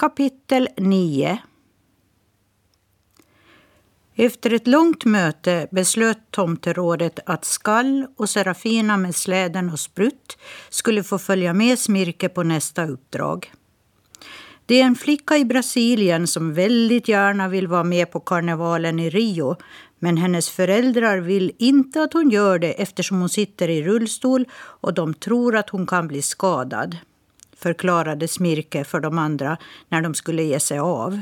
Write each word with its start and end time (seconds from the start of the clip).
Kapitel 0.00 0.68
9 0.76 1.38
Efter 4.14 4.52
ett 4.52 4.66
långt 4.66 5.04
möte 5.04 5.68
beslöt 5.70 6.18
tomterådet 6.30 7.18
att 7.26 7.44
Skall 7.44 8.06
och 8.16 8.30
Serafina 8.30 8.96
med 8.96 9.14
släden 9.14 9.70
och 9.70 9.80
sprutt 9.80 10.38
skulle 10.70 11.02
få 11.02 11.18
följa 11.18 11.54
med 11.54 11.78
Smirke 11.78 12.28
på 12.28 12.42
nästa 12.42 12.86
uppdrag. 12.86 13.52
Det 14.66 14.80
är 14.80 14.84
en 14.84 14.94
flicka 14.94 15.36
i 15.36 15.44
Brasilien 15.44 16.26
som 16.26 16.54
väldigt 16.54 17.08
gärna 17.08 17.48
vill 17.48 17.66
vara 17.68 17.84
med 17.84 18.10
på 18.10 18.20
karnevalen 18.20 18.98
i 18.98 19.10
Rio 19.10 19.56
men 19.98 20.16
hennes 20.16 20.50
föräldrar 20.50 21.18
vill 21.18 21.52
inte 21.58 22.02
att 22.02 22.12
hon 22.12 22.30
gör 22.30 22.58
det 22.58 22.72
eftersom 22.82 23.20
hon 23.20 23.28
sitter 23.28 23.68
i 23.68 23.82
rullstol 23.82 24.44
och 24.54 24.94
de 24.94 25.14
tror 25.14 25.56
att 25.56 25.70
hon 25.70 25.86
kan 25.86 26.08
bli 26.08 26.22
skadad 26.22 26.96
förklarade 27.62 28.28
Smirke 28.28 28.84
för 28.84 29.00
de 29.00 29.18
andra 29.18 29.56
när 29.88 30.02
de 30.02 30.14
skulle 30.14 30.42
ge 30.42 30.60
sig 30.60 30.78
av. 30.78 31.20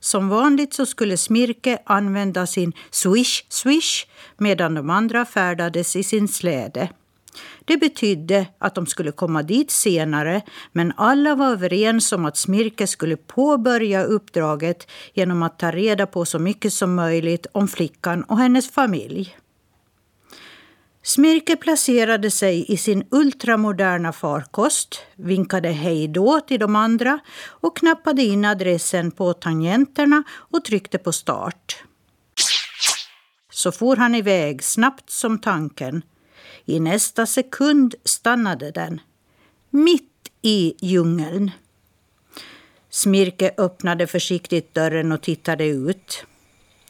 Som 0.00 0.28
vanligt 0.28 0.74
så 0.74 0.86
skulle 0.86 1.16
Smirke 1.16 1.78
använda 1.84 2.46
sin 2.46 2.72
swish 2.90 3.44
swish 3.48 4.06
medan 4.38 4.74
de 4.74 4.90
andra 4.90 5.24
färdades 5.24 5.96
i 5.96 6.02
sin 6.02 6.28
släde. 6.28 6.88
Det 7.64 7.76
betydde 7.76 8.46
att 8.58 8.74
de 8.74 8.86
skulle 8.86 9.12
komma 9.12 9.42
dit 9.42 9.70
senare 9.70 10.42
men 10.72 10.92
alla 10.96 11.34
var 11.34 11.50
överens 11.50 12.12
om 12.12 12.24
att 12.24 12.36
Smirke 12.36 12.86
skulle 12.86 13.16
påbörja 13.16 14.04
uppdraget 14.04 14.90
genom 15.14 15.42
att 15.42 15.58
ta 15.58 15.70
reda 15.70 16.06
på 16.06 16.24
så 16.24 16.38
mycket 16.38 16.72
som 16.72 16.94
möjligt 16.94 17.46
om 17.52 17.68
flickan 17.68 18.24
och 18.24 18.38
hennes 18.38 18.70
familj. 18.70 19.36
Smirke 21.06 21.56
placerade 21.56 22.30
sig 22.30 22.72
i 22.72 22.76
sin 22.76 23.04
ultramoderna 23.10 24.12
farkost, 24.12 25.00
vinkade 25.16 25.68
hej 25.68 26.08
då 26.08 26.40
till 26.40 26.60
de 26.60 26.76
andra 26.76 27.18
och 27.46 27.76
knappade 27.76 28.22
in 28.22 28.44
adressen 28.44 29.10
på 29.10 29.32
tangenterna 29.32 30.22
och 30.30 30.64
tryckte 30.64 30.98
på 30.98 31.12
start. 31.12 31.84
Så 33.52 33.72
for 33.72 33.96
han 33.96 34.14
iväg 34.14 34.62
snabbt 34.62 35.10
som 35.10 35.38
tanken. 35.38 36.02
I 36.64 36.80
nästa 36.80 37.26
sekund 37.26 37.94
stannade 38.04 38.70
den. 38.70 39.00
Mitt 39.70 40.30
i 40.42 40.74
djungeln. 40.80 41.50
Smirke 42.90 43.50
öppnade 43.58 44.06
försiktigt 44.06 44.74
dörren 44.74 45.12
och 45.12 45.22
tittade 45.22 45.66
ut. 45.66 46.24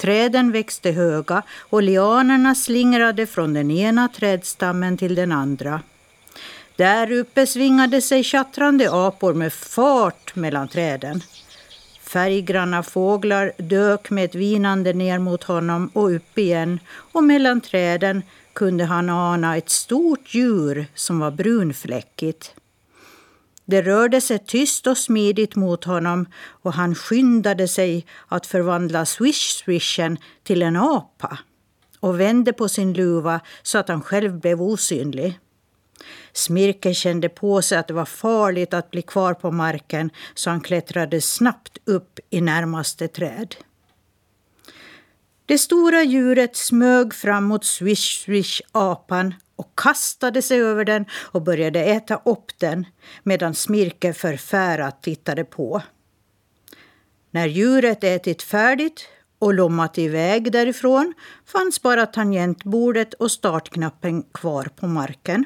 Träden 0.00 0.52
växte 0.52 0.90
höga 0.90 1.42
och 1.58 1.82
lianerna 1.82 2.54
slingrade 2.54 3.26
från 3.26 3.54
den 3.54 3.70
ena 3.70 4.08
trädstammen 4.08 4.96
till 4.96 5.14
den 5.14 5.32
andra. 5.32 5.80
Där 6.76 7.12
uppe 7.12 7.46
svingade 7.46 8.00
sig 8.00 8.24
tjattrande 8.24 8.88
apor 8.92 9.34
med 9.34 9.52
fart 9.52 10.36
mellan 10.36 10.68
träden. 10.68 11.20
Färggranna 12.02 12.82
fåglar 12.82 13.52
dök 13.56 14.10
med 14.10 14.24
ett 14.24 14.34
vinande 14.34 14.92
ner 14.92 15.18
mot 15.18 15.44
honom 15.44 15.90
och 15.92 16.14
upp 16.14 16.38
igen 16.38 16.80
och 16.90 17.24
mellan 17.24 17.60
träden 17.60 18.22
kunde 18.52 18.84
han 18.84 19.10
ana 19.10 19.56
ett 19.56 19.70
stort 19.70 20.34
djur 20.34 20.86
som 20.94 21.18
var 21.18 21.30
brunfläckigt. 21.30 22.54
Det 23.70 23.82
rörde 23.82 24.20
sig 24.20 24.38
tyst 24.38 24.86
och 24.86 24.98
smidigt 24.98 25.56
mot 25.56 25.84
honom 25.84 26.26
och 26.62 26.72
han 26.72 26.94
skyndade 26.94 27.68
sig 27.68 28.06
att 28.28 28.46
förvandla 28.46 29.04
swish-swishen 29.04 30.16
till 30.42 30.62
en 30.62 30.76
apa 30.76 31.38
och 32.00 32.20
vände 32.20 32.52
på 32.52 32.68
sin 32.68 32.92
luva 32.92 33.40
så 33.62 33.78
att 33.78 33.88
han 33.88 34.02
själv 34.02 34.40
blev 34.40 34.62
osynlig. 34.62 35.38
Smirke 36.32 36.94
kände 36.94 37.28
på 37.28 37.62
sig 37.62 37.78
att 37.78 37.88
det 37.88 37.94
var 37.94 38.04
farligt 38.04 38.74
att 38.74 38.90
bli 38.90 39.02
kvar 39.02 39.34
på 39.34 39.50
marken 39.50 40.10
så 40.34 40.50
han 40.50 40.60
klättrade 40.60 41.20
snabbt 41.20 41.78
upp 41.84 42.20
i 42.30 42.40
närmaste 42.40 43.08
träd. 43.08 43.54
Det 45.50 45.58
stora 45.58 46.02
djuret 46.02 46.56
smög 46.56 47.14
fram 47.14 47.44
mot 47.44 47.64
swish-swish-apan 47.64 49.34
och 49.56 49.72
kastade 49.76 50.42
sig 50.42 50.60
över 50.62 50.84
den 50.84 51.04
och 51.12 51.42
började 51.42 51.84
äta 51.84 52.20
upp 52.24 52.58
den 52.58 52.86
medan 53.22 53.54
Smirke 53.54 54.12
förfärat 54.12 55.02
tittade 55.02 55.44
på. 55.44 55.82
När 57.30 57.46
djuret 57.46 58.04
ätit 58.04 58.42
färdigt 58.42 59.08
och 59.38 59.54
lommat 59.54 59.98
iväg 59.98 60.52
därifrån 60.52 61.14
fanns 61.46 61.82
bara 61.82 62.06
tangentbordet 62.06 63.14
och 63.14 63.30
startknappen 63.30 64.22
kvar 64.22 64.68
på 64.76 64.86
marken. 64.86 65.44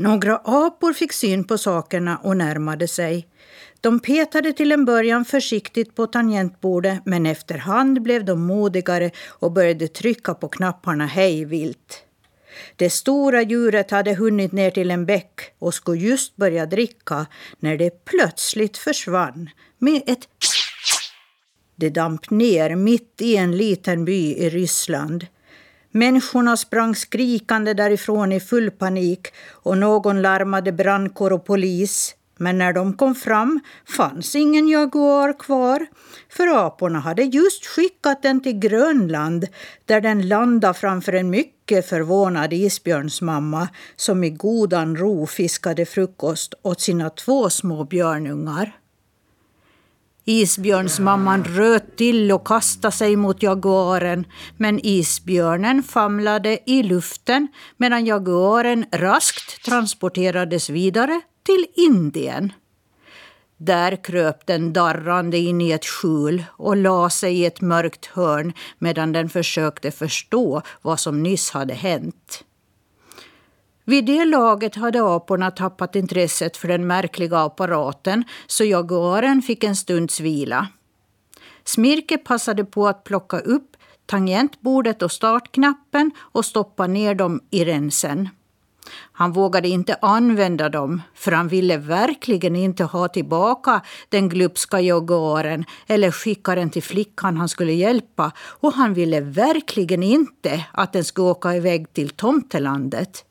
Några 0.00 0.36
apor 0.44 0.92
fick 0.92 1.12
syn 1.12 1.44
på 1.44 1.58
sakerna 1.58 2.18
och 2.18 2.36
närmade 2.36 2.88
sig. 2.88 3.28
De 3.80 4.00
petade 4.00 4.52
till 4.52 4.72
en 4.72 4.84
början 4.84 5.24
försiktigt 5.24 5.94
på 5.94 6.06
tangentbordet 6.06 7.00
men 7.04 7.26
efterhand 7.26 8.02
blev 8.02 8.24
de 8.24 8.46
modigare 8.46 9.10
och 9.28 9.52
började 9.52 9.88
trycka 9.88 10.34
på 10.34 10.48
knapparna 10.48 11.06
hejvilt. 11.06 12.02
Det 12.76 12.90
stora 12.90 13.42
djuret 13.42 13.90
hade 13.90 14.14
hunnit 14.14 14.52
ner 14.52 14.70
till 14.70 14.90
en 14.90 15.06
bäck 15.06 15.40
och 15.58 15.74
skulle 15.74 16.00
just 16.00 16.36
börja 16.36 16.66
dricka 16.66 17.26
när 17.58 17.76
det 17.76 18.04
plötsligt 18.04 18.76
försvann 18.76 19.50
med 19.78 20.02
ett 20.06 20.28
det 21.76 21.90
damp 21.90 22.30
ner 22.30 22.76
mitt 22.76 23.20
i 23.20 23.36
en 23.36 23.56
liten 23.56 24.04
by 24.04 24.34
i 24.34 24.50
Ryssland. 24.50 25.26
Människorna 25.90 26.56
sprang 26.56 26.94
skrikande 26.94 27.74
därifrån 27.74 28.32
i 28.32 28.40
full 28.40 28.70
panik 28.70 29.28
och 29.50 29.78
någon 29.78 30.22
larmade 30.22 30.72
brandkår 30.72 31.32
och 31.32 31.46
polis. 31.46 32.14
Men 32.40 32.58
när 32.58 32.72
de 32.72 32.92
kom 32.92 33.14
fram 33.14 33.60
fanns 33.96 34.34
ingen 34.34 34.68
jaguar 34.68 35.38
kvar 35.38 35.86
för 36.28 36.66
aporna 36.66 36.98
hade 36.98 37.22
just 37.22 37.66
skickat 37.66 38.22
den 38.22 38.42
till 38.42 38.58
Grönland 38.58 39.46
där 39.84 40.00
den 40.00 40.28
landade 40.28 40.74
framför 40.74 41.12
en 41.12 41.30
mycket 41.30 41.88
förvånad 41.88 42.52
isbjörnsmamma 42.52 43.68
som 43.96 44.24
i 44.24 44.30
godan 44.30 44.96
ro 44.96 45.26
fiskade 45.26 45.86
frukost 45.86 46.54
åt 46.62 46.80
sina 46.80 47.10
två 47.10 47.50
små 47.50 47.84
björnungar. 47.84 48.77
Isbjörnsmamman 50.28 51.44
röt 51.44 51.96
till 51.96 52.32
och 52.32 52.46
kastade 52.46 52.92
sig 52.92 53.16
mot 53.16 53.42
jaguaren 53.42 54.26
men 54.56 54.80
isbjörnen 54.86 55.82
famlade 55.82 56.58
i 56.66 56.82
luften 56.82 57.48
medan 57.76 58.06
jaguaren 58.06 58.84
raskt 58.92 59.64
transporterades 59.64 60.70
vidare 60.70 61.20
till 61.46 61.66
Indien. 61.76 62.52
Där 63.56 64.04
kröp 64.04 64.46
den 64.46 64.72
darrande 64.72 65.38
in 65.38 65.60
i 65.60 65.70
ett 65.70 65.86
skjul 65.86 66.44
och 66.50 66.76
la 66.76 67.10
sig 67.10 67.38
i 67.38 67.46
ett 67.46 67.60
mörkt 67.60 68.06
hörn 68.06 68.52
medan 68.78 69.12
den 69.12 69.28
försökte 69.28 69.90
förstå 69.90 70.62
vad 70.82 71.00
som 71.00 71.22
nyss 71.22 71.50
hade 71.50 71.74
hänt. 71.74 72.44
Vid 73.88 74.04
det 74.04 74.24
laget 74.24 74.74
hade 74.74 75.14
aporna 75.14 75.50
tappat 75.50 75.96
intresset 75.96 76.56
för 76.56 76.68
den 76.68 76.86
märkliga 76.86 77.38
apparaten 77.38 78.24
så 78.46 78.64
jaguaren 78.64 79.42
fick 79.42 79.64
en 79.64 79.76
stunds 79.76 80.20
vila. 80.20 80.68
Smirke 81.64 82.18
passade 82.18 82.64
på 82.64 82.88
att 82.88 83.04
plocka 83.04 83.38
upp 83.38 83.76
tangentbordet 84.06 85.02
och 85.02 85.12
startknappen 85.12 86.10
och 86.18 86.44
stoppa 86.44 86.86
ner 86.86 87.14
dem 87.14 87.40
i 87.50 87.64
rensen. 87.64 88.28
Han 89.12 89.32
vågade 89.32 89.68
inte 89.68 89.96
använda 90.02 90.68
dem 90.68 91.02
för 91.14 91.32
han 91.32 91.48
ville 91.48 91.76
verkligen 91.76 92.56
inte 92.56 92.84
ha 92.84 93.08
tillbaka 93.08 93.80
den 94.08 94.28
glupska 94.28 94.80
jaguaren 94.80 95.64
eller 95.86 96.10
skicka 96.10 96.54
den 96.54 96.70
till 96.70 96.82
flickan 96.82 97.36
han 97.36 97.48
skulle 97.48 97.72
hjälpa 97.72 98.32
och 98.38 98.72
han 98.72 98.94
ville 98.94 99.20
verkligen 99.20 100.02
inte 100.02 100.64
att 100.72 100.92
den 100.92 101.04
skulle 101.04 101.28
åka 101.28 101.56
iväg 101.56 101.92
till 101.92 102.10
tomtelandet. 102.10 103.24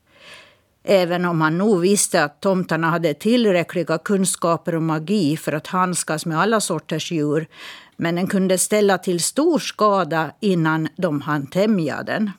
Även 0.89 1.25
om 1.25 1.41
han 1.41 1.57
nog 1.57 1.81
visste 1.81 2.23
att 2.23 2.41
tomtarna 2.41 2.89
hade 2.89 3.13
tillräckliga 3.13 3.97
kunskaper 3.97 4.75
om 4.75 4.85
magi 4.85 5.37
för 5.37 5.53
att 5.53 5.67
handskas 5.67 6.25
med 6.25 6.39
alla 6.39 6.61
sorters 6.61 7.11
djur 7.11 7.47
men 7.97 8.15
den 8.15 8.27
kunde 8.27 8.57
ställa 8.57 8.97
till 8.97 9.19
stor 9.23 9.59
skada 9.59 10.31
innan 10.39 10.87
de 10.97 11.21
hann 11.21 11.47
tämja 11.47 12.03
den. 12.03 12.31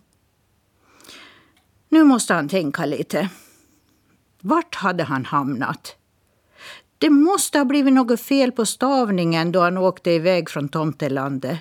Nu 1.89 2.05
måste 2.05 2.35
han 2.35 2.49
tänka 2.49 2.85
lite. 2.87 3.29
Vart 4.41 4.75
hade 4.75 5.05
han 5.05 5.25
hamnat? 5.25 5.97
Det 6.99 7.11
måste 7.11 7.59
ha 7.59 7.65
blivit 7.65 7.93
något 7.95 8.21
fel 8.21 8.53
på 8.53 8.67
stavningen 8.67 9.53
då 9.53 9.61
han 9.61 9.79
åkte 9.79 10.11
iväg 10.11 10.51
från 10.51 10.69
tomtelandet. 10.69 11.59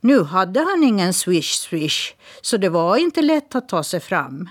Nu 0.00 0.22
hade 0.22 0.60
han 0.60 0.84
ingen 0.84 1.12
swish-swish, 1.12 2.14
så 2.40 2.56
det 2.56 2.68
var 2.68 2.96
inte 2.96 3.22
lätt 3.22 3.54
att 3.54 3.68
ta 3.68 3.82
sig 3.82 4.00
fram. 4.00 4.48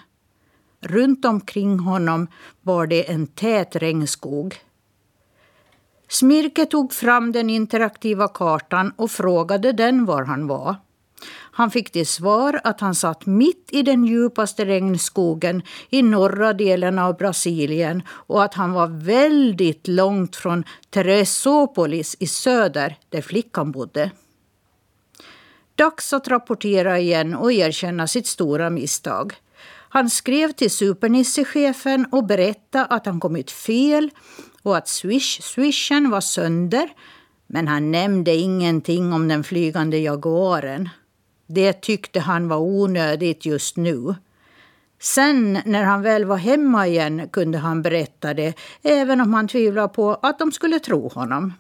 Runt 0.81 1.25
omkring 1.25 1.79
honom 1.79 2.27
var 2.61 2.87
det 2.87 3.11
en 3.11 3.27
tät 3.27 3.75
regnskog. 3.75 4.55
Smirke 6.09 6.65
tog 6.65 6.93
fram 6.93 7.31
den 7.31 7.49
interaktiva 7.49 8.27
kartan 8.27 8.93
och 8.97 9.11
frågade 9.11 9.71
den 9.71 10.05
var 10.05 10.23
han 10.23 10.47
var. 10.47 10.75
Han 11.53 11.71
fick 11.71 11.91
till 11.91 12.07
svar 12.07 12.61
att 12.63 12.79
han 12.81 12.95
satt 12.95 13.25
mitt 13.25 13.69
i 13.71 13.81
den 13.81 14.05
djupaste 14.05 14.65
regnskogen 14.65 15.61
i 15.89 16.01
norra 16.01 16.53
delen 16.53 16.99
av 16.99 17.17
Brasilien 17.17 18.03
och 18.09 18.43
att 18.43 18.53
han 18.53 18.71
var 18.71 18.87
väldigt 18.87 19.87
långt 19.87 20.35
från 20.35 20.63
Teresopolis 20.89 22.15
i 22.19 22.27
söder, 22.27 22.97
där 23.09 23.21
flickan 23.21 23.71
bodde. 23.71 24.11
Dags 25.75 26.13
att 26.13 26.27
rapportera 26.27 26.99
igen 26.99 27.35
och 27.35 27.53
erkänna 27.53 28.07
sitt 28.07 28.27
stora 28.27 28.69
misstag. 28.69 29.33
Han 29.93 30.09
skrev 30.09 30.51
till 30.51 30.71
supernissechefen 30.71 32.05
och 32.11 32.25
berättade 32.25 32.85
att 32.85 33.05
han 33.05 33.19
kommit 33.19 33.51
fel 33.51 34.09
och 34.63 34.77
att 34.77 34.87
swish-swishen 34.87 36.11
var 36.11 36.21
sönder. 36.21 36.89
Men 37.47 37.67
han 37.67 37.91
nämnde 37.91 38.35
ingenting 38.35 39.13
om 39.13 39.27
den 39.27 39.43
flygande 39.43 39.97
Jaguaren. 39.97 40.89
Det 41.47 41.73
tyckte 41.73 42.19
han 42.19 42.47
var 42.47 42.57
onödigt 42.57 43.45
just 43.45 43.77
nu. 43.77 44.15
Sen 45.01 45.59
när 45.65 45.83
han 45.83 46.01
väl 46.01 46.25
var 46.25 46.37
hemma 46.37 46.87
igen 46.87 47.29
kunde 47.31 47.57
han 47.57 47.81
berätta 47.81 48.33
det, 48.33 48.53
även 48.83 49.21
om 49.21 49.33
han 49.33 49.47
tvivlade 49.47 49.87
på 49.87 50.13
att 50.13 50.39
de 50.39 50.51
skulle 50.51 50.79
tro 50.79 51.09
honom. 51.09 51.53